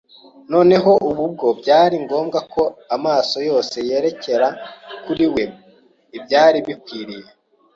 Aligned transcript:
Noneho 0.51 0.91
ubu 1.09 1.23
bwo 1.33 1.47
byari 1.61 1.95
ngombwa 2.05 2.39
ko 2.53 2.63
amaso 2.95 3.37
yose 3.49 3.75
yerekera 3.89 4.47
kuri 5.03 5.25
we 5.33 5.43
ibyari 6.17 6.59
bikwiriye 6.67 7.29